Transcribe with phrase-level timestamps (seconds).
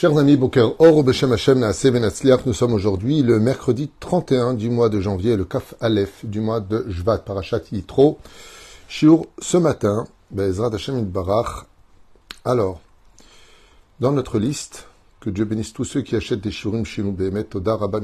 [0.00, 4.88] Chers amis, Boker Or, Beshem Hashem, Benatzliach, nous sommes aujourd'hui le mercredi 31 du mois
[4.88, 8.20] de janvier, le Kaf Aleph du mois de Jvat, Parashat Yitro.
[8.86, 11.66] Shiur, ce matin, Bezrat Hashem Barach.
[12.44, 12.80] Alors,
[13.98, 14.86] dans notre liste,
[15.18, 17.98] que Dieu bénisse tous ceux qui achètent des Shiurim chez Behemet Toda Rabba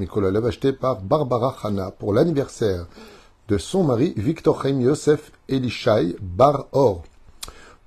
[0.48, 2.88] acheté par Barbara Hana pour l'anniversaire
[3.46, 7.04] de son mari Victor Chaim Yosef Elishai Bar Or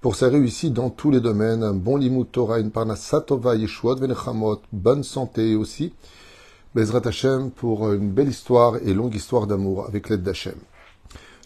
[0.08, 4.62] pour sa réussite dans tous les domaines, un bon limut Torah, une parnasatova, yeshuot, venechamot,
[4.72, 5.92] bonne santé aussi.
[6.74, 10.56] Bezrat Hashem pour une belle histoire et longue histoire d'amour avec l'aide d'Hachem.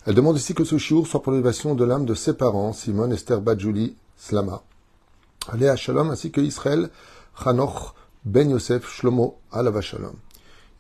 [0.06, 3.10] Elle demande aussi que ce shiur soit pour l'élévation de l'âme de ses parents, Simon,
[3.10, 4.62] Esther, Badjouli, Slama,
[5.48, 6.92] Aléa Shalom, ainsi que Israël,
[7.44, 10.14] Chanoch, Ben Yosef, Shlomo, Alava Shalom.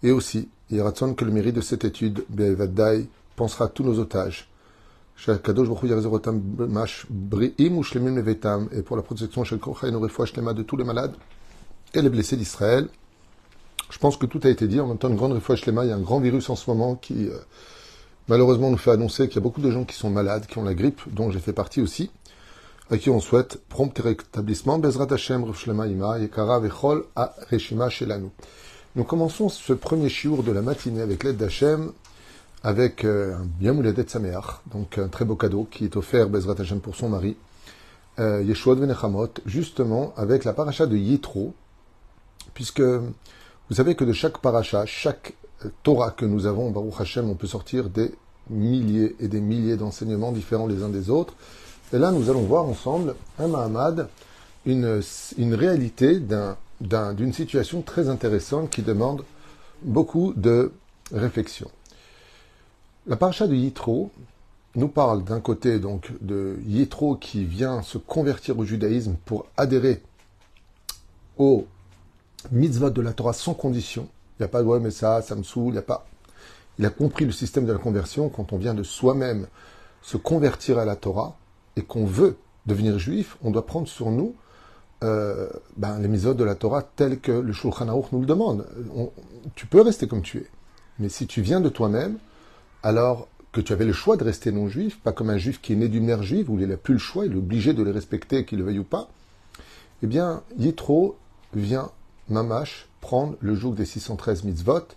[0.03, 3.97] Et aussi, il ratson que le mérite de cette étude, Be'evaddai, pensera à tous nos
[3.97, 4.50] otages,
[5.27, 5.35] et
[8.81, 11.13] pour la protection de tous les malades
[11.93, 12.87] et les blessés d'Israël.
[13.91, 14.79] Je pense que tout a été dit.
[14.79, 16.95] En même temps, une grande Shlema, il y a un grand virus en ce moment
[16.95, 17.37] qui, euh,
[18.29, 20.63] malheureusement, nous fait annoncer qu'il y a beaucoup de gens qui sont malades, qui ont
[20.63, 22.09] la grippe, dont j'ai fait partie aussi,
[22.89, 24.79] à qui on souhaite prompt rétablissement.
[24.79, 28.29] Bezrat Hashem, Ima, Yekara Vechol, A Reshima Shelanu.
[28.95, 31.91] Nous commençons ce premier chiour de la matinée avec l'aide d'Hachem
[32.63, 36.55] avec euh, un bien de Sameach, donc un très beau cadeau qui est offert Bezrat
[36.59, 37.35] Hashem pour son mari,
[38.19, 41.53] euh, Yeshua de Venechamot, justement avec la paracha de Yitro,
[42.53, 45.33] puisque vous savez que de chaque paracha, chaque
[45.65, 48.13] euh, Torah que nous avons, Baruch Hashem, on peut sortir des
[48.49, 51.33] milliers et des milliers d'enseignements différents les uns des autres.
[51.93, 54.07] Et là, nous allons voir ensemble un Mahamad,
[54.65, 55.01] une,
[55.37, 56.21] une réalité
[56.79, 59.23] d'une situation très intéressante qui demande
[59.81, 60.71] beaucoup de
[61.11, 61.69] réflexion.
[63.07, 64.11] La paracha de Yitro
[64.75, 70.03] nous parle d'un côté donc de Yitro qui vient se convertir au judaïsme pour adhérer
[71.37, 71.65] au
[72.51, 74.07] mitzvot de la Torah sans condition.
[74.37, 76.05] Il n'y a pas de ouais mais ça, ça me saoule, il n'y a pas.
[76.77, 79.47] Il a compris le système de la conversion quand on vient de soi-même
[80.03, 81.35] se convertir à la Torah
[81.75, 82.37] et qu'on veut
[82.67, 84.35] devenir juif, on doit prendre sur nous
[85.03, 88.67] euh, ben, les mitzvot de la Torah tels que le Shulchan Aruch nous le demande.
[89.55, 90.47] tu peux rester comme tu es,
[90.99, 92.19] mais si tu viens de toi-même,
[92.83, 95.75] alors que tu avais le choix de rester non-juif, pas comme un juif qui est
[95.75, 97.91] né d'une mère juive, où il n'a plus le choix, il est obligé de les
[97.91, 99.09] respecter, qu'il le veuille ou pas,
[100.03, 101.17] eh bien, Yitro
[101.53, 101.91] vient,
[102.29, 104.87] Mamash, prendre le joug des 613 mitzvot,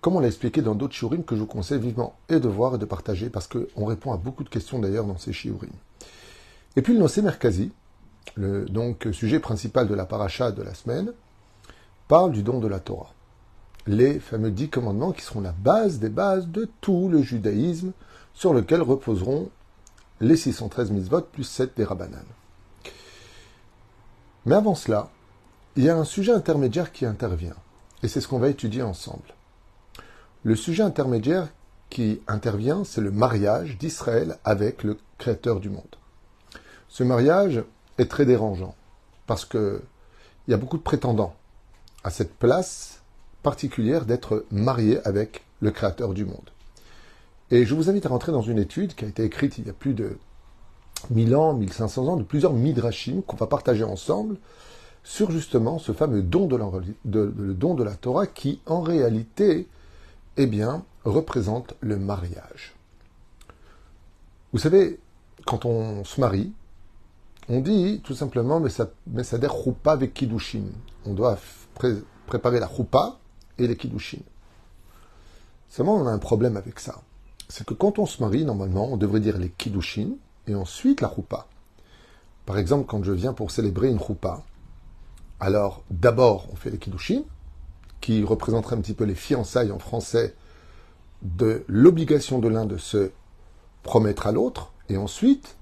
[0.00, 2.76] comme on l'a expliqué dans d'autres shiurim que je vous conseille vivement et de voir
[2.76, 5.72] et de partager, parce qu'on répond à beaucoup de questions d'ailleurs dans ces shiurim.
[6.76, 7.72] Et puis le Nosé Merkazi,
[8.36, 11.12] le donc, sujet principal de la paracha de la semaine,
[12.06, 13.12] parle du don de la Torah
[13.88, 17.92] les fameux dix commandements qui seront la base des bases de tout le judaïsme
[18.34, 19.48] sur lequel reposeront
[20.20, 22.24] les 613 mitzvot plus 7 des Rabbanan.
[24.44, 25.08] Mais avant cela,
[25.74, 27.56] il y a un sujet intermédiaire qui intervient,
[28.02, 29.34] et c'est ce qu'on va étudier ensemble.
[30.42, 31.48] Le sujet intermédiaire
[31.88, 35.96] qui intervient, c'est le mariage d'Israël avec le Créateur du monde.
[36.88, 37.64] Ce mariage
[37.96, 38.74] est très dérangeant,
[39.26, 39.80] parce qu'il
[40.46, 41.34] y a beaucoup de prétendants
[42.04, 42.98] à cette place
[43.48, 46.50] particulière d'être marié avec le Créateur du monde.
[47.50, 49.70] Et je vous invite à rentrer dans une étude qui a été écrite il y
[49.70, 50.18] a plus de
[51.08, 54.36] 1000 ans, 1500 ans, de plusieurs midrashim qu'on va partager ensemble
[55.02, 59.66] sur justement ce fameux don de, la, Torah qui, en réalité,
[60.36, 62.74] eh bien, représente le mariage.
[64.52, 65.00] Vous savez,
[65.46, 66.52] quand on se marie,
[67.48, 69.38] on dit tout simplement mais ça, mais ça
[69.86, 70.64] avec kiddushin.
[71.06, 71.38] On doit
[72.26, 73.18] préparer la choupa,
[73.58, 74.20] et les kiddushin.
[75.68, 77.02] Seulement, on a un problème avec ça.
[77.48, 80.10] C'est que quand on se marie, normalement, on devrait dire les kiddushin
[80.46, 81.46] et ensuite la choupa.
[82.46, 84.42] Par exemple, quand je viens pour célébrer une choupa,
[85.40, 87.22] alors d'abord on fait les kiddushin,
[88.00, 90.34] qui représenteraient un petit peu les fiançailles en français
[91.22, 93.10] de l'obligation de l'un de se
[93.82, 95.57] promettre à l'autre, et ensuite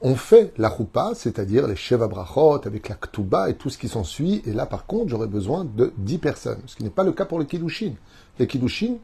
[0.00, 3.88] on fait la roupa, c'est-à-dire les Sheva Brachot avec la Ktuba et tout ce qui
[3.88, 4.42] s'ensuit.
[4.46, 7.24] Et là, par contre, j'aurais besoin de 10 personnes, ce qui n'est pas le cas
[7.24, 7.94] pour les Kiddushin.
[8.38, 8.96] Les Kiddushin,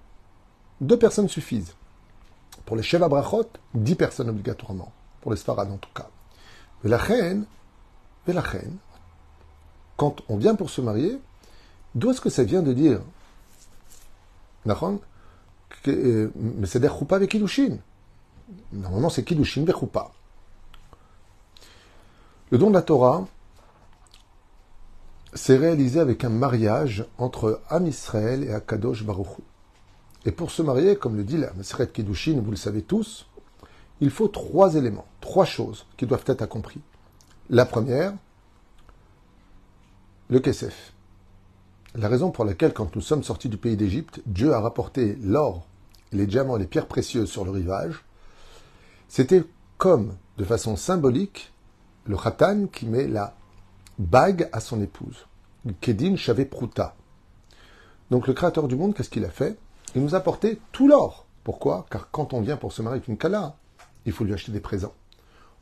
[0.80, 1.74] deux personnes suffisent.
[2.64, 4.92] Pour les Sheva Brachot, 10 personnes obligatoirement.
[5.20, 6.08] Pour les Sfarad, en tout cas.
[6.82, 7.44] Mais la reine,
[8.26, 8.76] mais la reine,
[9.96, 11.18] quand on vient pour se marier,
[11.94, 13.00] d'où est-ce que ça vient de dire
[15.86, 17.78] euh, mais c'est des choupa avec Kiddushin?
[18.72, 20.12] Normalement, c'est Kiddushin choupa.
[22.54, 23.26] Le don de la Torah
[25.32, 29.40] s'est réalisé avec un mariage entre Am Israël et Akadosh Baruch
[30.24, 33.26] Et pour se marier, comme le dit la Maseret Kiddushin, vous le savez tous,
[34.00, 36.82] il faut trois éléments, trois choses qui doivent être accomplies.
[37.50, 38.14] La première,
[40.28, 40.92] le Kesef.
[41.96, 45.66] La raison pour laquelle, quand nous sommes sortis du pays d'Égypte, Dieu a rapporté l'or,
[46.12, 48.04] les diamants, les pierres précieuses sur le rivage,
[49.08, 49.42] c'était
[49.76, 51.50] comme, de façon symbolique,
[52.06, 53.34] le Khatan qui met la
[53.98, 55.26] bague à son épouse.
[55.80, 56.94] Kedin Shavé Prouta.
[58.10, 59.56] Donc le créateur du monde, qu'est-ce qu'il a fait?
[59.94, 61.26] Il nous a apporté tout l'or.
[61.42, 61.86] Pourquoi?
[61.90, 63.56] Car quand on vient pour se marier avec une Kala,
[64.04, 64.94] il faut lui acheter des présents.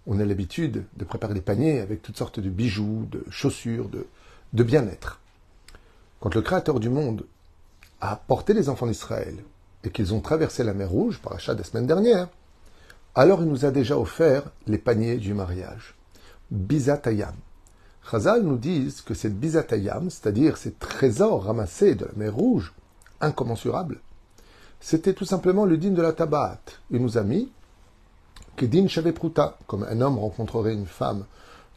[0.06, 4.06] On a l'habitude de préparer des paniers avec toutes sortes de bijoux, de chaussures, de,
[4.52, 5.20] de bien-être.
[6.18, 7.24] Quand le créateur du monde
[8.00, 9.36] a porté les enfants d'Israël
[9.84, 12.28] et qu'ils ont traversé la mer Rouge, par achat des semaines dernières,
[13.14, 15.94] alors il nous a déjà offert les paniers du mariage.
[16.52, 17.34] Bizatayam.
[18.10, 22.74] Chazal nous disent que cette bizatayam, c'est-à-dire ces trésors ramassés de la mer Rouge,
[23.22, 24.00] incommensurables,
[24.78, 26.60] c'était tout simplement le din de la tabat.
[26.90, 27.50] Il nous a mis
[28.56, 31.24] que din pruta, comme un homme rencontrerait une femme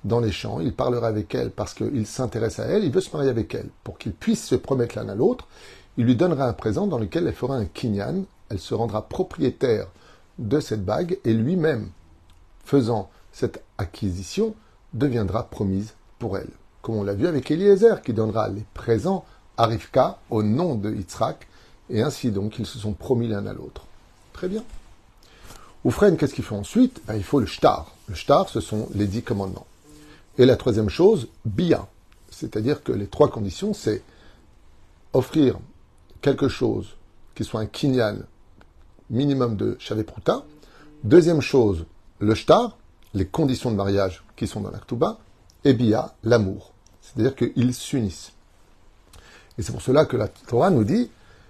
[0.03, 3.15] dans les champs, il parlera avec elle parce qu'il s'intéresse à elle, il veut se
[3.15, 3.69] marier avec elle.
[3.85, 5.47] Pour qu'il puisse se promettre l'un à l'autre,
[5.95, 9.87] il lui donnera un présent dans lequel elle fera un kinyan, elle se rendra propriétaire
[10.37, 11.89] de cette bague et lui-même,
[12.65, 14.53] faisant cette acquisition,
[14.95, 16.49] deviendra promise pour elle.
[16.81, 19.25] Comme on l'a vu avec Eliezer, qui donnera les présents
[19.57, 21.47] à Rivka au nom de Yitzhak,
[21.89, 23.85] et ainsi donc ils se sont promis l'un à l'autre.
[24.33, 24.63] Très bien.
[25.83, 27.01] Oufren, qu'est-ce qu'il faut ensuite?
[27.05, 27.93] Ben, Il faut le shtar.
[28.07, 29.67] Le shtar, ce sont les dix commandements.
[30.37, 31.87] Et la troisième chose, bia.
[32.31, 34.01] C'est-à-dire que les trois conditions, c'est
[35.13, 35.59] offrir
[36.21, 36.95] quelque chose
[37.35, 38.17] qui soit un kinyan
[39.09, 40.43] minimum de Prouta.
[41.03, 41.85] Deuxième chose,
[42.19, 42.77] le shtar,
[43.15, 45.17] les conditions de mariage qui sont dans l'Aktuba.
[45.63, 46.73] Et bia, l'amour.
[47.01, 48.33] C'est-à-dire qu'ils s'unissent.
[49.57, 51.09] Et c'est pour cela que la Torah nous dit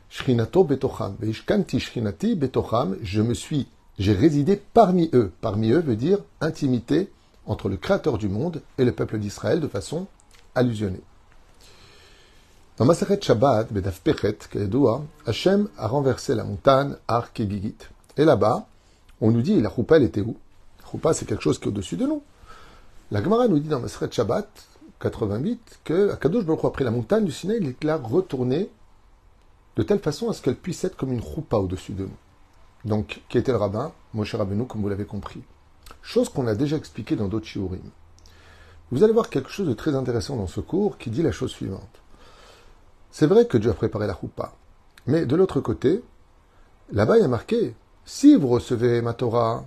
[0.09, 3.67] Shrinato betocham, veishkanti shrinati betocham, je me suis,
[3.99, 5.33] j'ai résidé parmi eux.
[5.41, 7.11] Parmi eux veut dire intimité
[7.45, 10.07] entre le Créateur du monde et le peuple d'Israël de façon
[10.53, 11.01] allusionnée.
[12.77, 14.37] Dans Maseret Shabbat, Bedaf Pechet,
[15.25, 17.75] Hachem a renversé la montagne Ar Kegigit.
[18.17, 18.67] Et là-bas,
[19.19, 20.37] on nous dit, la choupa, elle était où?
[20.89, 22.21] Choupa, c'est quelque chose qui est au-dessus de nous.
[23.11, 24.47] La Gemara nous dit dans Maseret Shabbat
[24.99, 28.69] 88 que Akadosh Baruch a pris la montagne du Sinaï, il l'a retournée
[29.75, 32.17] de telle façon à ce qu'elle puisse être comme une choupa au-dessus de nous.
[32.85, 33.91] Donc, qui était le rabbin?
[34.13, 35.41] Moshe Rabbeinu, comme vous l'avez compris.
[36.01, 37.81] Chose qu'on a déjà expliquée dans d'autres shiurim.
[38.91, 41.51] Vous allez voir quelque chose de très intéressant dans ce cours qui dit la chose
[41.51, 42.01] suivante.
[43.11, 44.53] C'est vrai que Dieu a préparé la choupa.
[45.07, 46.03] Mais de l'autre côté,
[46.91, 49.65] là-bas il y a marqué si vous recevez ma Torah,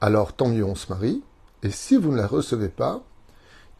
[0.00, 1.22] alors tant mieux on se marie,
[1.62, 3.02] et si vous ne la recevez pas,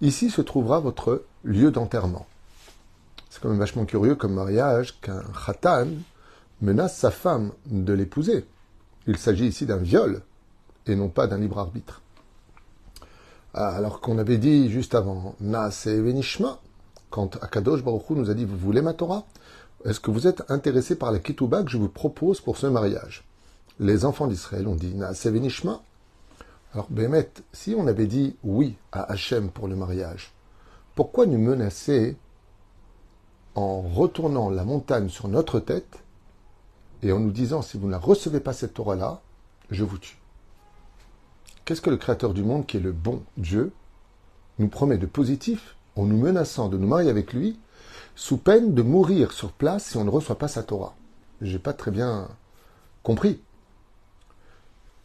[0.00, 2.26] ici se trouvera votre lieu d'enterrement.
[3.30, 5.88] C'est quand même vachement curieux comme mariage qu'un khatan
[6.62, 8.46] menace sa femme de l'épouser.
[9.06, 10.22] Il s'agit ici d'un viol
[10.86, 12.00] et non pas d'un libre arbitre.
[13.52, 16.58] Alors qu'on avait dit juste avant, Naase Venishma,
[17.10, 19.24] quand Akadosh Baruch nous a dit Vous voulez ma Torah
[19.84, 23.24] Est-ce que vous êtes intéressé par la Ketouba que je vous propose pour ce mariage?
[23.78, 25.80] Les enfants d'Israël ont dit Nishma.
[26.76, 30.34] Alors, Bémet, si on avait dit oui à Hachem pour le mariage,
[30.94, 32.18] pourquoi nous menacer
[33.54, 36.04] en retournant la montagne sur notre tête
[37.02, 39.22] et en nous disant si vous ne recevez pas cette Torah-là,
[39.70, 40.18] je vous tue?
[41.64, 43.72] Qu'est-ce que le Créateur du monde, qui est le bon Dieu,
[44.58, 47.58] nous promet de positif en nous menaçant de nous marier avec lui,
[48.16, 50.94] sous peine de mourir sur place si on ne reçoit pas sa Torah?
[51.40, 52.28] J'ai pas très bien
[53.02, 53.40] compris.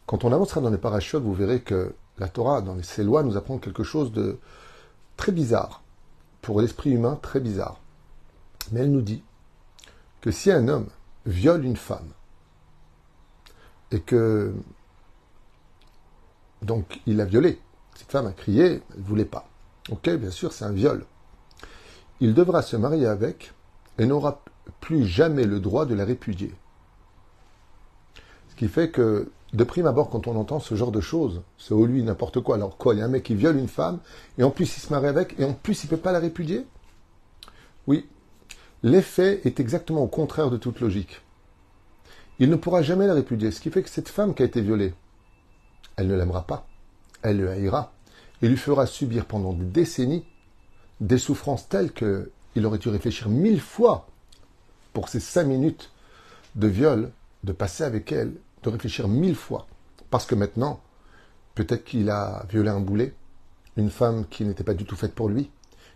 [0.06, 3.36] Quand on avancera dans les parachutes, vous verrez que la Torah, dans ses lois, nous
[3.36, 4.38] apprend quelque chose de
[5.16, 5.82] très bizarre,
[6.40, 7.78] pour l'esprit humain très bizarre.
[8.70, 9.22] Mais elle nous dit
[10.20, 10.88] que si un homme
[11.26, 12.08] viole une femme,
[13.90, 14.54] et que
[16.62, 17.60] donc il l'a violée,
[17.94, 19.48] cette femme a crié, elle ne voulait pas.
[19.90, 21.04] Ok, bien sûr, c'est un viol.
[22.20, 23.52] Il devra se marier avec
[23.98, 24.42] et n'aura
[24.80, 26.54] plus jamais le droit de la répudier.
[28.48, 31.74] Ce qui fait que, de prime abord, quand on entend ce genre de choses, c'est
[31.74, 32.56] au lui n'importe quoi.
[32.56, 33.98] Alors quoi, il y a un mec qui viole une femme,
[34.38, 36.20] et en plus il se marie avec, et en plus il ne peut pas la
[36.20, 36.66] répudier?
[37.86, 38.08] Oui,
[38.82, 41.20] l'effet est exactement au contraire de toute logique.
[42.38, 44.62] Il ne pourra jamais la répudier, ce qui fait que cette femme qui a été
[44.62, 44.94] violée,
[45.96, 46.66] elle ne l'aimera pas,
[47.20, 47.92] elle le haïra,
[48.40, 50.24] et lui fera subir pendant des décennies
[51.00, 54.06] des souffrances telles qu'il aurait dû réfléchir mille fois
[54.92, 55.90] pour ces cinq minutes
[56.54, 57.10] de viol,
[57.44, 59.66] de passer avec elle, de réfléchir mille fois.
[60.10, 60.80] Parce que maintenant,
[61.54, 63.14] peut-être qu'il a violé un boulet,
[63.76, 65.50] une femme qui n'était pas du tout faite pour lui,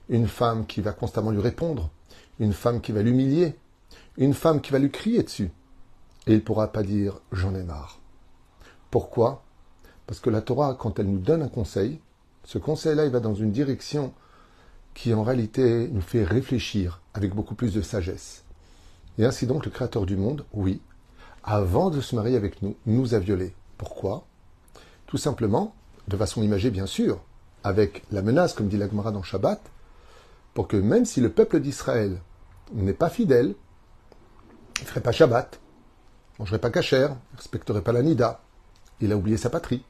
[0.08, 1.90] une femme qui va constamment lui répondre,
[2.38, 3.56] une femme qui va l'humilier,
[4.16, 5.50] une femme qui va lui crier dessus.
[6.26, 8.00] Et il ne pourra pas dire j'en ai marre.
[8.90, 9.44] Pourquoi?
[10.06, 12.00] Parce que la Torah, quand elle nous donne un conseil,
[12.44, 14.12] ce conseil-là, il va dans une direction
[14.94, 18.44] qui en réalité nous fait réfléchir avec beaucoup plus de sagesse.
[19.18, 20.80] Et ainsi donc le Créateur du monde, oui,
[21.46, 23.54] avant de se marier avec nous, nous a violés.
[23.78, 24.24] Pourquoi?
[25.06, 25.74] Tout simplement,
[26.08, 27.20] de façon imagée bien sûr,
[27.62, 29.60] avec la menace, comme dit l'Agmara dans Shabbat,
[30.54, 32.20] pour que même si le peuple d'Israël
[32.72, 33.54] n'est pas fidèle,
[34.78, 35.60] il ne ferait pas Shabbat,
[36.40, 38.40] mangerait pas cachère, ne respecterait pas la Nida,
[39.00, 39.84] il a oublié sa patrie.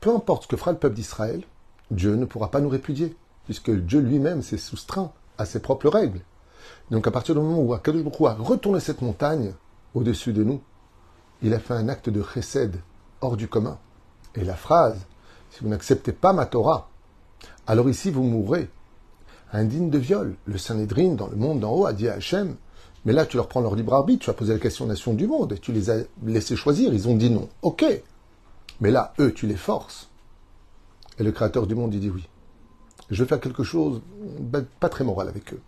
[0.00, 1.42] Peu importe ce que fera le peuple d'Israël,
[1.90, 6.20] Dieu ne pourra pas nous répudier, puisque Dieu lui-même s'est soustreint à ses propres règles.
[6.92, 9.54] Donc à partir du moment où Akadosh Baruch a retourné cette montagne
[9.96, 10.60] au-dessus de nous,
[11.42, 12.76] il a fait un acte de chesed
[13.22, 13.78] hors du commun.
[14.34, 15.06] Et la phrase,
[15.50, 16.90] si vous n'acceptez pas ma Torah,
[17.66, 18.68] alors ici vous mourrez.
[19.52, 22.56] Indigne de viol, le Sanhedrin dans le monde d'en haut a dit à Hachem,
[23.06, 25.14] mais là tu leur prends leur libre arbitre, tu as posé la question aux nations
[25.14, 27.48] du monde et tu les as laissés choisir, ils ont dit non.
[27.62, 27.84] Ok,
[28.80, 30.10] mais là eux tu les forces.
[31.18, 32.28] Et le Créateur du monde il dit oui.
[33.08, 34.02] Je vais faire quelque chose
[34.40, 35.60] ben, pas très moral avec eux.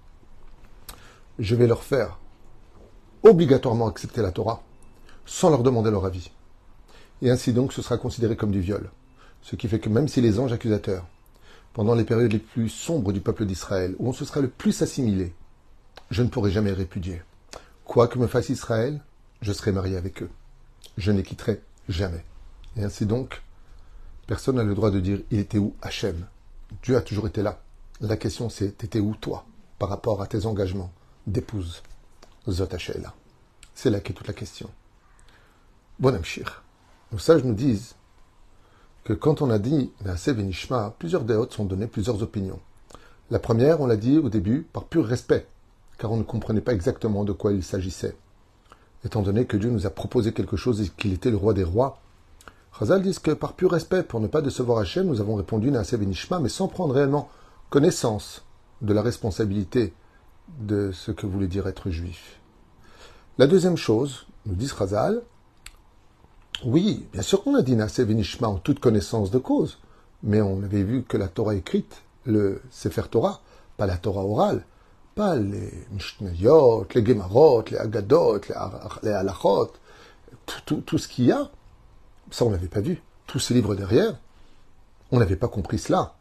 [1.38, 2.18] Je vais leur faire
[3.22, 4.62] obligatoirement accepter la Torah
[5.26, 6.30] sans leur demander leur avis.
[7.22, 8.90] Et ainsi donc ce sera considéré comme du viol.
[9.42, 11.06] Ce qui fait que même si les anges accusateurs,
[11.72, 14.82] pendant les périodes les plus sombres du peuple d'Israël, où on se sera le plus
[14.82, 15.34] assimilé,
[16.10, 17.22] je ne pourrai jamais répudier.
[17.84, 19.00] Quoi que me fasse Israël,
[19.40, 20.30] je serai marié avec eux.
[20.96, 22.24] Je ne les quitterai jamais.
[22.76, 23.42] Et ainsi donc,
[24.26, 26.26] personne n'a le droit de dire il était où Hachem?
[26.82, 27.60] Dieu a toujours été là.
[28.00, 29.44] La question c'est t'étais où toi
[29.78, 30.92] par rapport à tes engagements
[31.26, 31.82] d'épouse?
[33.74, 34.70] C'est là qu'est toute la question.
[35.98, 36.62] Bon Amshir.
[37.12, 37.94] Nos sages nous disent
[39.04, 42.60] que quand on a dit Naase Venishma, plusieurs déotes sont données, plusieurs opinions.
[43.30, 45.46] La première, on l'a dit au début, par pur respect,
[45.98, 48.16] car on ne comprenait pas exactement de quoi il s'agissait.
[49.04, 51.64] Étant donné que Dieu nous a proposé quelque chose et qu'il était le roi des
[51.64, 52.00] rois,
[52.78, 55.92] Chazal dit que par pur respect, pour ne pas décevoir Hachem, nous avons répondu Naase
[55.92, 57.28] Venishma, mais sans prendre réellement
[57.68, 58.44] connaissance
[58.80, 59.92] de la responsabilité
[60.60, 62.38] de ce que voulait dire être juif.
[63.38, 65.22] La deuxième chose, nous dit Chazal,
[66.64, 69.78] oui, bien sûr qu'on a dit Nassé Venishma en toute connaissance de cause,
[70.22, 73.40] mais on avait vu que la Torah écrite, le Sefer Torah,
[73.76, 74.64] pas la Torah orale,
[75.14, 78.40] pas les Mishnayot, les Gemarot, les Agadot,
[79.02, 79.72] les, Halachot,
[80.66, 81.48] tout, ce qu'il y a,
[82.30, 83.02] ça on l'avait pas vu.
[83.26, 84.18] Tous ces livres derrière,
[85.12, 86.14] on n'avait pas compris cela.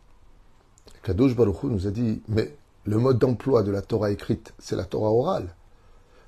[1.04, 2.56] Kadosh Baruch Hu nous a dit, mais
[2.88, 5.54] le mode d'emploi de la Torah écrite, c'est la Torah orale.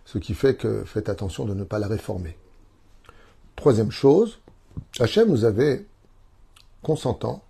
[0.03, 2.37] Ce qui fait que faites attention de ne pas la réformer.
[3.55, 4.39] Troisième chose,
[4.99, 5.85] Hachem nous avait
[6.83, 7.43] consentant.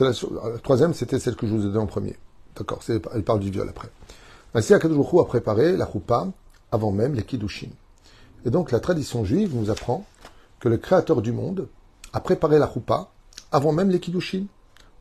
[0.00, 2.16] La, la, troisième, c'était celle que je vous ai donnée en premier.
[2.56, 3.88] D'accord, elle parle du viol après.
[4.54, 6.26] Ainsi, Akadosh a préparé la choupa
[6.72, 7.68] avant même les kiddushin.
[8.44, 10.04] Et donc, la tradition juive nous apprend
[10.58, 11.68] que le créateur du monde
[12.12, 13.10] a préparé la choupa
[13.52, 14.46] avant même les kiddushin.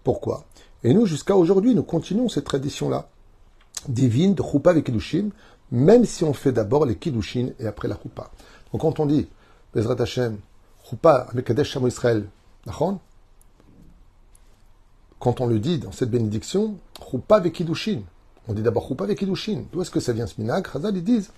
[0.03, 0.45] Pourquoi?
[0.83, 3.09] Et nous, jusqu'à aujourd'hui, nous continuons cette tradition-là,
[3.87, 5.29] divine de choupa avec kiddushin,
[5.71, 8.31] même si on fait d'abord les kiddushin et après la choupa.
[8.71, 9.27] Donc, quand on dit
[9.73, 10.37] Bezrat Hashem,
[10.89, 12.27] Choupa Mekadesh Shamo Israël,
[15.19, 16.77] quand on le dit dans cette bénédiction,
[17.09, 18.01] Choupa Vekidushin,
[18.47, 19.63] on dit d'abord Choupa Vekidushin.
[19.71, 21.31] D'où est-ce que ça vient ce minag Chazal, ils disent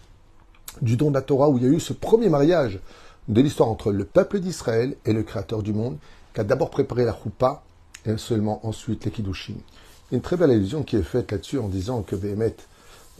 [0.81, 2.79] du don de la Torah où il y a eu ce premier mariage
[3.27, 5.97] de l'histoire entre le peuple d'Israël et le Créateur du monde,
[6.33, 7.63] qui a d'abord préparé la Choupa
[8.05, 9.55] et seulement ensuite les Kiddushin.
[10.11, 12.55] Une très belle allusion qui est faite là-dessus en disant que Behemet,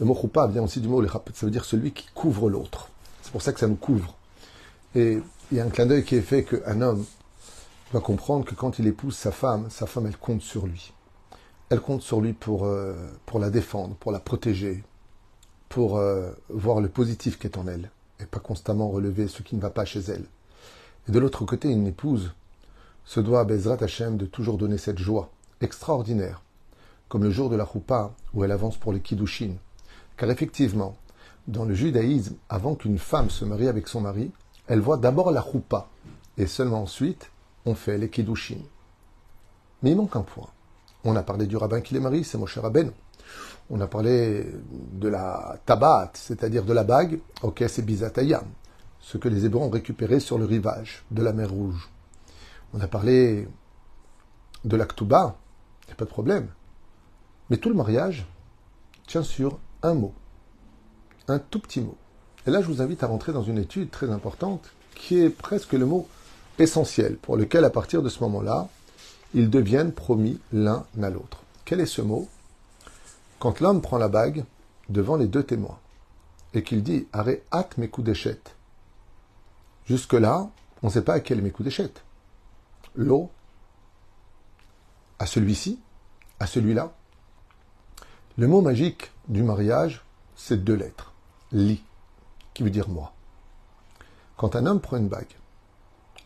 [0.00, 2.88] le mot Choupa vient aussi du mot ça veut dire celui qui couvre l'autre.
[3.22, 4.14] C'est pour ça que ça nous couvre.
[4.94, 5.18] Et
[5.50, 7.04] il y a un clin d'œil qui est fait qu'un homme
[7.92, 10.92] doit comprendre que quand il épouse sa femme, sa femme, elle compte sur lui.
[11.68, 12.94] Elle compte sur lui pour, euh,
[13.26, 14.84] pour la défendre, pour la protéger,
[15.68, 19.56] pour euh, voir le positif qui est en elle, et pas constamment relever ce qui
[19.56, 20.24] ne va pas chez elle.
[21.08, 22.32] Et de l'autre côté, une épouse
[23.04, 25.30] se doit à Bezrat Hashem de toujours donner cette joie
[25.60, 26.42] extraordinaire,
[27.08, 29.54] comme le jour de la Choupa où elle avance pour les Kiddushin.
[30.16, 30.96] Car effectivement,
[31.46, 34.30] dans le judaïsme, avant qu'une femme se marie avec son mari,
[34.66, 35.88] elle voit d'abord la choupa,
[36.38, 37.30] et seulement ensuite,
[37.66, 38.60] on fait les kiddushin.
[39.82, 40.48] Mais il manque un point.
[41.04, 42.92] On a parlé du rabbin qui les marie, c'est Moshe Rabbeinu.
[43.68, 44.46] On a parlé
[44.92, 48.44] de la tabat, c'est-à-dire de la bague, ok, c'est bizatayam,
[49.00, 51.90] ce que les Hébreux ont récupéré sur le rivage de la mer Rouge.
[52.76, 53.46] On a parlé
[54.64, 55.36] de l'aktuba,
[55.84, 56.48] il n'y a pas de problème.
[57.48, 58.26] Mais tout le mariage
[59.06, 60.12] tient sur un mot,
[61.28, 61.96] un tout petit mot.
[62.48, 65.74] Et là, je vous invite à rentrer dans une étude très importante qui est presque
[65.74, 66.08] le mot
[66.58, 68.68] essentiel pour lequel, à partir de ce moment-là,
[69.34, 71.42] ils deviennent promis l'un à l'autre.
[71.64, 72.28] Quel est ce mot?
[73.38, 74.44] Quand l'homme prend la bague
[74.88, 75.78] devant les deux témoins
[76.54, 78.56] et qu'il dit Arrête hâte mes coups d'échette.
[79.86, 80.50] Jusque-là,
[80.82, 82.02] on ne sait pas à quel mes coups d'échette.
[82.96, 83.28] L'eau
[85.18, 85.80] À celui-ci
[86.38, 86.92] À celui-là
[88.36, 90.04] Le mot magique du mariage,
[90.36, 91.12] c'est deux lettres.
[91.50, 91.82] Li,
[92.52, 93.12] qui veut dire moi.
[94.36, 95.34] Quand un homme prend une bague,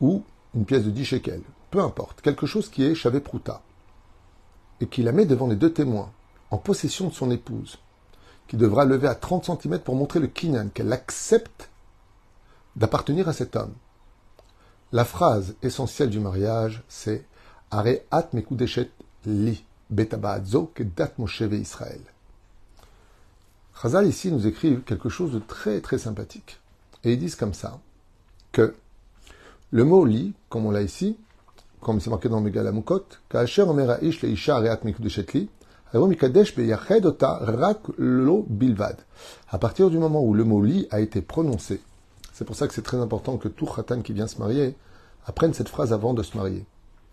[0.03, 3.63] ou une pièce de 10 shekels, peu importe, quelque chose qui est chavé prouta,
[4.81, 6.13] et qui la met devant les deux témoins,
[6.51, 7.79] en possession de son épouse,
[8.47, 11.71] qui devra lever à 30 cm pour montrer le kinyan, qu'elle accepte
[12.77, 13.75] d'appartenir à cet homme.
[14.91, 17.23] La phrase essentielle du mariage, c'est
[17.71, 18.91] Are at mekudeshet
[19.27, 22.01] li betabaadzo kedat Moshe Israël.
[23.83, 26.59] Chazal ici nous écrit quelque chose de très très sympathique.
[27.05, 27.79] Et ils disent comme ça
[28.51, 28.75] que
[29.71, 31.19] le mot li, comme on l'a ici,
[31.83, 33.05] comme c'est marqué dans Megalamukot,
[33.59, 35.51] Omer Aish le Areat Mekudeshet li,
[39.51, 41.83] à partir du moment où le mot li a été prononcé,
[42.39, 44.77] c'est pour ça que c'est très important que tout khatan qui vient se marier
[45.27, 46.65] apprenne cette phrase avant de se marier.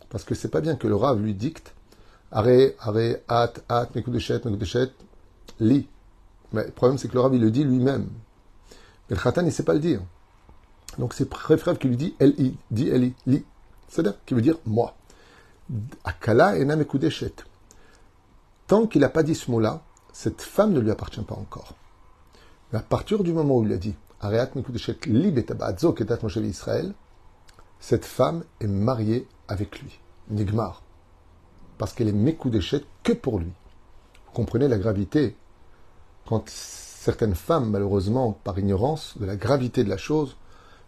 [0.10, 1.74] Parce que c'est pas bien que le Rav lui dicte
[2.32, 2.46] Are,
[2.80, 4.92] are, at, at, mekudeshet, mekudeshet,
[5.60, 5.88] li.
[6.54, 8.08] Mais le problème, c'est que le Rav, il le dit lui-même.
[9.10, 10.00] Mais le khatan, il sait pas le dire.
[11.00, 13.44] Donc c'est préférable qu'il lui dit L-I, dit L-I, li.
[13.88, 14.94] C'est-à-dire, qui veut dire moi.
[16.04, 17.34] Akala ena mekudeshet.
[18.68, 19.82] Tant qu'il n'a pas dit ce mot-là,
[20.14, 21.74] cette femme ne lui appartient pas encore.
[22.72, 23.96] Mais à partir du moment où il a dit
[27.80, 30.82] cette femme est mariée avec lui, Nigmar,
[31.78, 33.52] parce qu'elle est Mekudeshet que pour lui.
[34.26, 35.36] Vous comprenez la gravité
[36.26, 40.38] quand certaines femmes, malheureusement, par ignorance de la gravité de la chose,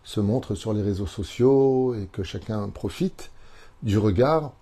[0.03, 3.29] se montrent sur les réseaux sociaux et que chacun profite
[3.83, 4.53] du regard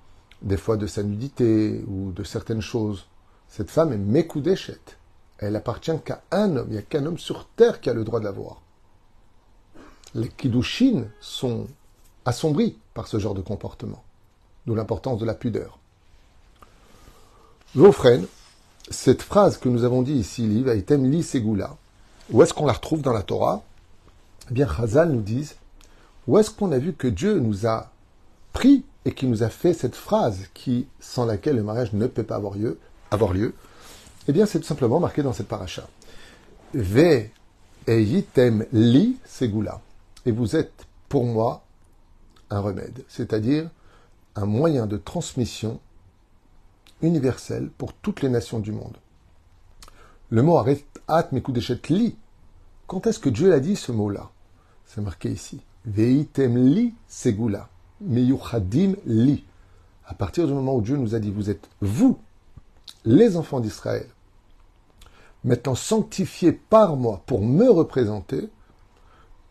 [0.41, 3.08] des fois de sa nudité ou de certaines choses.
[3.48, 4.98] Cette femme est Mekudeshet.
[5.38, 6.67] Elle appartient qu'à un homme.
[6.70, 8.62] Il n'y a qu'un homme sur terre qui a le droit de la voir.
[10.15, 11.67] Les Kiddushin sont
[12.24, 14.01] assombris par ce genre de comportement.
[14.65, 15.77] D'où l'importance de la pudeur.
[17.75, 18.25] Vofren,
[18.89, 21.75] cette phrase que nous avons dit ici, Liv, Li Segula,
[22.32, 23.62] où est-ce qu'on la retrouve dans la Torah?
[24.49, 25.51] Eh bien, Chazal nous dit,
[26.28, 27.91] où est-ce qu'on a vu que Dieu nous a
[28.54, 32.23] pris et qui nous a fait cette phrase qui, sans laquelle le mariage ne peut
[32.23, 32.56] pas avoir
[33.34, 33.54] lieu,
[34.28, 35.88] Eh bien, c'est tout simplement marqué dans cette paracha.
[36.73, 37.30] Ve
[37.88, 39.82] li segula.
[40.25, 41.63] Et vous êtes, pour moi,
[42.49, 43.69] un remède, c'est-à-dire
[44.35, 45.79] un moyen de transmission
[47.01, 48.97] universel pour toutes les nations du monde.
[50.29, 50.57] Le mot
[51.07, 52.15] at mekudeshet li.
[52.88, 54.29] Quand est-ce que Dieu a dit ce mot-là?
[54.85, 55.61] C'est marqué ici.
[55.85, 57.69] Veitem li segula.
[58.01, 59.43] Meyuchadim li.
[60.07, 62.17] À partir du moment où Dieu nous a dit, vous êtes vous,
[63.05, 64.07] les enfants d'Israël,
[65.43, 68.49] maintenant sanctifiés par moi pour me représenter,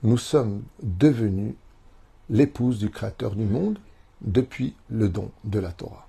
[0.05, 1.55] nous sommes devenus
[2.29, 3.79] l'épouse du Créateur du monde
[4.21, 6.07] depuis le don de la Torah.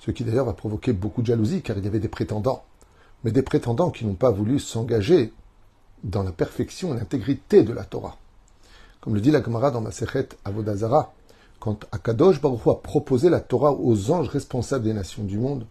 [0.00, 2.64] Ce qui d'ailleurs va provoquer beaucoup de jalousie car il y avait des prétendants,
[3.24, 5.32] mais des prétendants qui n'ont pas voulu s'engager
[6.02, 8.16] dans la perfection et l'intégrité de la Torah.
[9.00, 11.14] Comme le dit la Gemara dans Masechet Avodazara,
[11.60, 15.66] quand Akadosh Baruch a proposé la Torah aux anges responsables des nations du monde,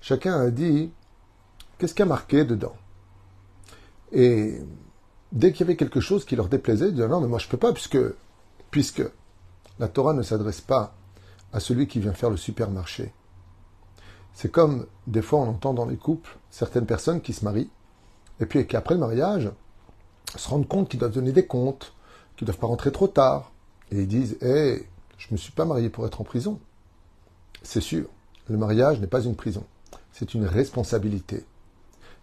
[0.00, 0.90] chacun a dit
[1.78, 2.74] qu'est-ce qu'il y a marqué dedans?
[4.12, 4.60] Et
[5.32, 7.46] dès qu'il y avait quelque chose qui leur déplaisait, ils disaient non, mais moi je
[7.46, 7.98] ne peux pas, puisque,
[8.70, 9.02] puisque
[9.78, 10.94] la Torah ne s'adresse pas
[11.52, 13.12] à celui qui vient faire le supermarché.
[14.32, 17.70] C'est comme des fois on entend dans les couples certaines personnes qui se marient,
[18.40, 19.50] et puis qu'après le mariage,
[20.36, 21.92] se rendent compte qu'ils doivent donner des comptes,
[22.36, 23.52] qu'ils ne doivent pas rentrer trop tard.
[23.90, 24.86] Et ils disent Hé,
[25.18, 26.60] je ne me suis pas marié pour être en prison.
[27.62, 28.06] C'est sûr,
[28.48, 29.64] le mariage n'est pas une prison
[30.12, 31.44] c'est une responsabilité.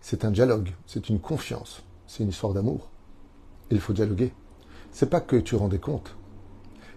[0.02, 2.90] C'est un dialogue, c'est une confiance, c'est une histoire d'amour.
[3.70, 4.34] Il faut dialoguer.
[4.92, 6.16] C'est pas que tu rendais compte,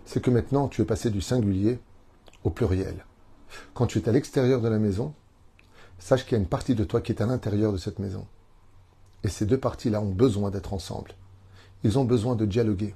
[0.04, 1.80] c'est que maintenant tu es passé du singulier
[2.44, 3.04] au pluriel.
[3.74, 5.14] Quand tu es à l'extérieur de la maison,
[5.98, 8.26] sache qu'il y a une partie de toi qui est à l'intérieur de cette maison.
[9.22, 11.12] Et ces deux parties-là ont besoin d'être ensemble.
[11.84, 12.94] Ils ont besoin de dialoguer.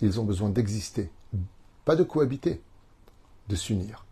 [0.00, 1.10] Ils ont besoin d'exister.
[1.84, 2.62] Pas de cohabiter,
[3.48, 4.06] de s'unir.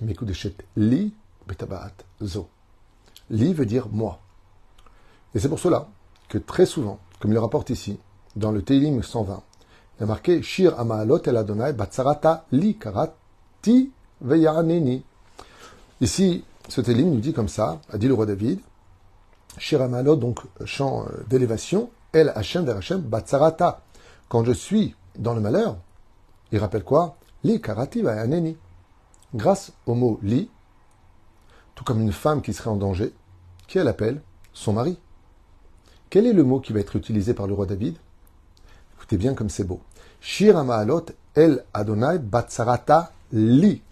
[0.00, 1.12] Mekudeshet li
[1.46, 2.48] betabaat zo.
[3.28, 4.20] Li veut dire moi.
[5.34, 5.88] Et c'est pour cela
[6.30, 7.98] que très souvent, comme il le rapporte ici,
[8.36, 9.42] dans le Teilim 120,
[9.98, 13.90] il y a marqué Shir Amaalot el Adonai batsarata li karati
[14.22, 15.04] veyaneni.
[16.00, 18.60] Ici, ce Teilim nous dit comme ça, a dit le roi David,
[19.58, 23.82] Shir Amaalot, donc chant euh, d'élévation, El Hashem der Hashem batsarata.
[24.28, 25.76] Quand je suis dans le malheur,
[26.52, 27.16] il rappelle quoi?
[27.42, 28.56] Li karati veyaneni
[29.34, 30.48] grâce au mot li,
[31.74, 33.12] tout comme une femme qui serait en danger,
[33.66, 34.98] qui elle appelle son mari.
[36.10, 37.94] Quel est le mot qui va être utilisé par le roi David?
[38.96, 39.80] Écoutez bien comme c'est beau.
[41.36, 42.18] El Adonai
[43.32, 43.82] li.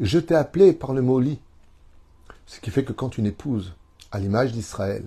[0.00, 1.40] Je t'ai appelé par le mot lit.
[2.46, 3.74] Ce qui fait que quand une épouse,
[4.12, 5.04] à l'image d'Israël,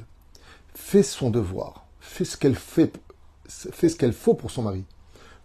[0.75, 2.93] fait son devoir, fait ce qu'elle fait,
[3.47, 4.85] fait ce qu'elle faut pour son mari,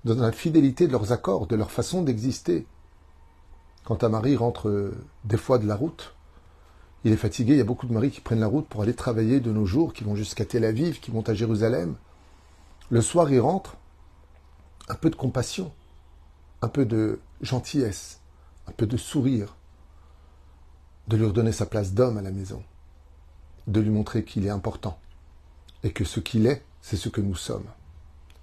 [0.04, 2.66] dans la fidélité de leurs accords, de leur façon d'exister.
[3.84, 6.14] Quand un mari rentre euh, des fois de la route,
[7.04, 8.94] il est fatigué, il y a beaucoup de maris qui prennent la route pour aller
[8.94, 11.96] travailler de nos jours, qui vont jusqu'à Tel Aviv, qui vont à Jérusalem.
[12.90, 13.76] Le soir, il rentre,
[14.88, 15.72] un peu de compassion,
[16.60, 18.20] un peu de gentillesse,
[18.68, 19.56] un peu de sourire,
[21.08, 22.62] de lui redonner sa place d'homme à la maison,
[23.66, 24.98] de lui montrer qu'il est important
[25.82, 27.66] et que ce qu'il est, c'est ce que nous sommes.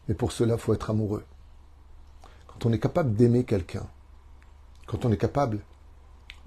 [0.08, 1.24] Mais pour cela, il faut être amoureux.
[2.48, 3.88] Quand on est capable d'aimer quelqu'un,
[4.86, 5.60] quand on est capable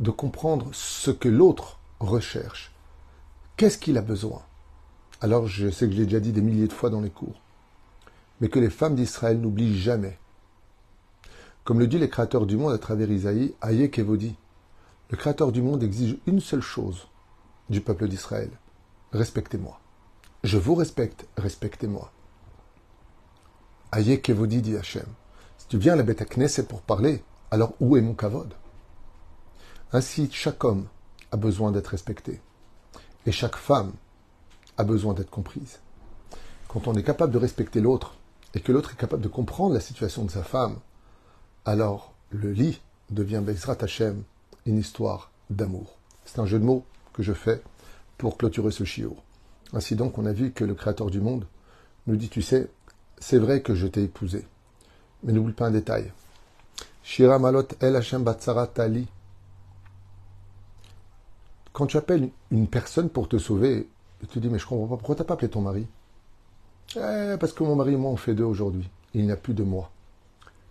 [0.00, 2.72] de comprendre ce que l'autre recherche,
[3.56, 4.42] qu'est-ce qu'il a besoin?
[5.20, 7.40] Alors, je sais que je l'ai déjà dit des milliers de fois dans les cours,
[8.40, 10.18] mais que les femmes d'Israël n'oublient jamais.
[11.64, 14.34] Comme le dit les créateurs du monde à travers Isaïe, Aye Kevodi,
[15.10, 17.06] le créateur du monde exige une seule chose
[17.70, 18.50] du peuple d'Israël
[19.12, 19.78] respectez-moi.
[20.42, 22.10] Je vous respecte, respectez-moi.
[23.92, 25.06] Aye Kevodi dit Hachem?
[25.58, 28.52] Si tu viens à la bête à Knesset pour parler, alors où est mon kavod?
[29.92, 30.86] Ainsi, chaque homme
[31.32, 32.40] a besoin d'être respecté.
[33.26, 33.92] Et chaque femme
[34.78, 35.80] a besoin d'être comprise.
[36.68, 38.14] Quand on est capable de respecter l'autre,
[38.54, 40.78] et que l'autre est capable de comprendre la situation de sa femme,
[41.64, 44.22] alors le lit devient Bezrat Hachem
[44.66, 45.96] une histoire d'amour.
[46.24, 47.62] C'est un jeu de mots que je fais
[48.18, 49.22] pour clôturer ce chiour.
[49.72, 51.46] Ainsi donc, on a vu que le Créateur du monde
[52.06, 52.68] nous dit, tu sais,
[53.18, 54.46] c'est vrai que je t'ai épousé,
[55.22, 56.12] mais n'oublie pas un détail.
[57.02, 59.06] Shira Malot El Hashem Batsara Tali.
[61.72, 63.88] Quand tu appelles une personne pour te sauver,
[64.30, 65.86] tu dis, mais je comprends pas, pourquoi t'as pas appelé ton mari?
[66.96, 68.88] Eh, Parce que mon mari et moi, on fait deux aujourd'hui.
[69.14, 69.90] Il n'y a plus de moi.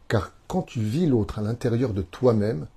[0.07, 2.67] Car quand tu vis l'autre à l'intérieur de toi-même,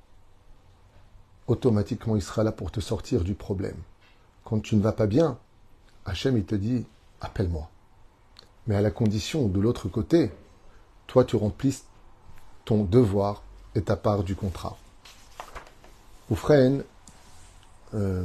[1.46, 3.76] automatiquement il sera là pour te sortir du problème.
[4.44, 5.38] Quand tu ne vas pas bien,
[6.06, 6.86] Hachem il te dit
[7.20, 7.68] appelle-moi.
[8.66, 10.30] Mais à la condition de l'autre côté,
[11.06, 11.84] toi tu remplisses
[12.64, 13.42] ton devoir
[13.74, 14.76] et ta part du contrat.
[16.30, 16.84] Oufren,
[17.94, 18.22] euh,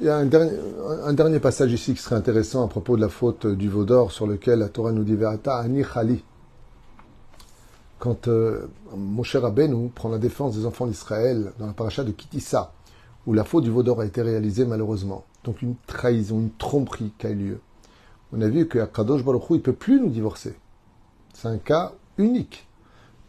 [0.00, 0.24] Il y a un
[1.12, 4.26] dernier, passage ici qui serait intéressant à propos de la faute du veau d'or sur
[4.26, 6.24] lequel la Torah nous dit ani chali.
[7.98, 12.72] Quand euh, Moshe Rabbeinu prend la défense des enfants d'Israël dans la paracha de Kitissa,
[13.26, 17.12] où la faute du veau d'or a été réalisée malheureusement, donc une trahison, une tromperie
[17.18, 17.60] qui a eu lieu,
[18.32, 20.54] on a vu que Kadosh Baruch Hu, il peut plus nous divorcer.
[21.34, 22.66] C'est un cas unique.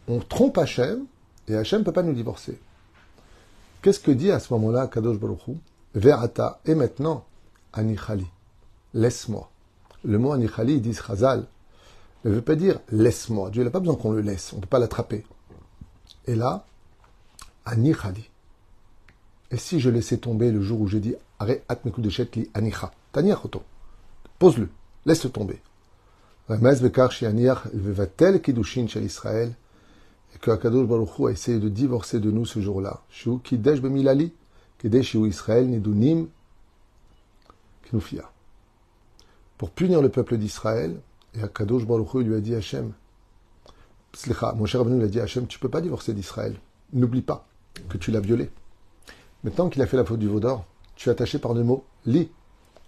[0.08, 1.06] On trompe Hachem
[1.48, 2.58] et Hachem ne peut pas nous divorcer.
[3.80, 5.56] Qu'est-ce que dit à ce moment-là Kadosh Baruch Hu?
[5.94, 7.24] Verata, et maintenant,
[7.72, 8.26] Anichali,
[8.94, 9.50] laisse-moi.
[10.04, 11.46] Le mot Anichali, dit Chazal,
[12.24, 13.50] ne veut pas dire laisse-moi.
[13.50, 15.24] Dieu n'a pas besoin qu'on le laisse, on ne peut pas l'attraper.
[16.26, 16.64] Et là,
[17.64, 18.30] Anichali.
[19.50, 21.64] Et si je laissais tomber le jour où j'ai dit Arrête
[21.98, 22.92] de li Anicha,
[24.38, 24.70] pose-le,
[25.04, 25.60] laisse-le tomber.
[26.50, 26.58] Et
[30.40, 33.02] que Akadosh Baruch Hu a essayé de divorcer de nous ce jour-là.
[33.08, 34.32] Shu Kidesh Bemilali,
[34.84, 35.80] Israël
[39.56, 40.98] Pour punir le peuple d'Israël,
[41.34, 42.92] et Akadosh Baruch Hu lui a dit Hachem,
[44.56, 46.56] mon cher lui a dit Hachem, tu peux pas divorcer d'Israël.
[46.92, 47.46] N'oublie pas
[47.88, 48.50] que tu l'as violé.
[49.44, 51.84] Maintenant qu'il a fait la faute du veau d'or, tu es attaché par le mot
[52.04, 52.30] li.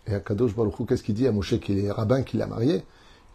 [0.06, 2.84] Et Akadosh Baruch Hu, qu'est-ce qu'il dit à Moshe qui est rabbin qui l'a marié?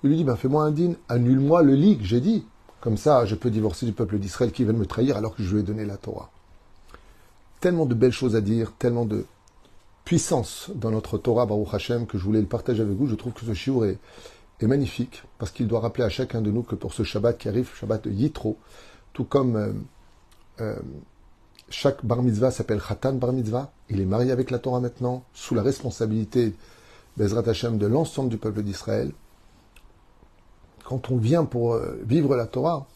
[0.04, 2.46] Il lui dit ben, fais-moi un din, annule-moi le lit que j'ai dit.
[2.82, 5.54] Comme ça, je peux divorcer du peuple d'Israël qui veut me trahir alors que je
[5.54, 6.32] lui ai donné la Torah
[7.60, 9.26] tellement de belles choses à dire, tellement de
[10.06, 13.08] puissance dans notre Torah Baruch Hashem que je voulais le partager avec vous.
[13.08, 13.98] Je trouve que ce shiur est,
[14.62, 17.72] magnifique parce qu'il doit rappeler à chacun de nous que pour ce Shabbat qui arrive,
[17.76, 18.58] Shabbat Yitro,
[19.14, 19.72] tout comme euh,
[20.60, 20.76] euh,
[21.70, 25.56] chaque bar mitzvah s'appelle Khatan bar mitzvah, il est marié avec la Torah maintenant, sous
[25.56, 26.54] la responsabilité
[27.16, 29.14] Bezrat Hashem de l'ensemble du peuple d'Israël.
[30.90, 32.88] Quand on vient pour euh, vivre la Torah,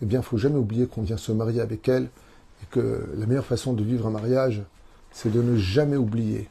[0.00, 3.26] eh bien, il faut jamais oublier qu'on vient se marier avec elle, et que la
[3.26, 4.62] meilleure façon de vivre un mariage,
[5.10, 6.48] c'est de ne jamais oublier,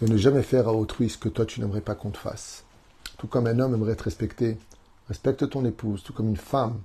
[0.00, 2.64] de ne jamais faire à autrui ce que toi tu n'aimerais pas qu'on te fasse.
[3.18, 4.56] Tout comme un homme aimerait être respecté,
[5.08, 6.80] respecte ton épouse, tout comme une femme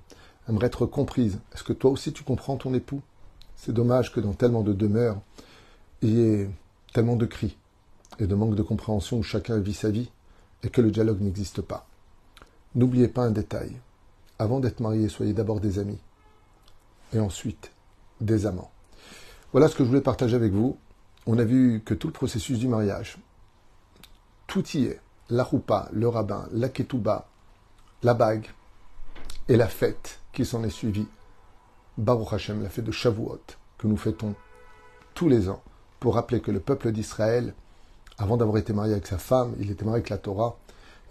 [0.46, 1.38] aimerait être comprise.
[1.54, 3.00] Est-ce que toi aussi tu comprends ton époux?
[3.56, 5.16] C'est dommage que dans tellement de demeures,
[6.02, 6.50] il y ait
[6.92, 7.56] tellement de cris
[8.18, 10.10] et de manque de compréhension où chacun vit sa vie
[10.62, 11.86] et que le dialogue n'existe pas.
[12.74, 13.80] N'oubliez pas un détail.
[14.38, 15.98] Avant d'être marié, soyez d'abord des amis.
[17.12, 17.72] Et ensuite,
[18.20, 18.70] des amants.
[19.52, 20.78] Voilà ce que je voulais partager avec vous.
[21.26, 23.18] On a vu que tout le processus du mariage,
[24.46, 25.00] tout y est.
[25.30, 27.28] La roupa, le rabbin, la ketouba,
[28.02, 28.48] la bague
[29.48, 31.08] et la fête qui s'en est suivie.
[31.98, 33.40] Baruch Hashem, la fête de Shavuot,
[33.76, 34.34] que nous fêtons
[35.14, 35.62] tous les ans
[36.00, 37.54] pour rappeler que le peuple d'Israël,
[38.18, 40.56] avant d'avoir été marié avec sa femme, il était marié avec la Torah,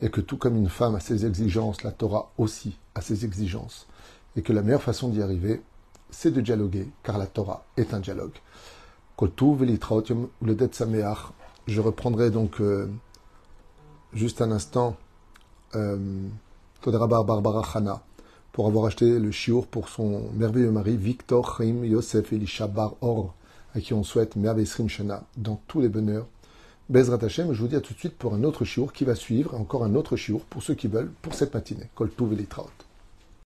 [0.02, 3.88] et que tout comme une femme a ses exigences, la Torah aussi a ses exigences,
[4.36, 5.62] et que la meilleure façon d'y arriver,
[6.10, 8.34] c'est de dialoguer, car la Torah est un dialogue.
[11.68, 12.88] Je reprendrai donc euh,
[14.14, 14.96] juste un instant
[15.76, 15.98] euh,
[16.86, 17.64] Barbara
[18.52, 23.34] pour avoir acheté le chiour pour son merveilleux mari Victor Chaim Yosef Elisha Bar Or,
[23.76, 26.28] à qui on souhaite Merveille Shana dans tous les bonheurs.
[26.90, 29.14] Bezrat Hashem, je vous dis à tout de suite pour un autre chiour qui va
[29.14, 31.90] suivre, encore un autre chiour pour ceux qui veulent pour cette matinée.
[31.96, 32.34] Kol Tuv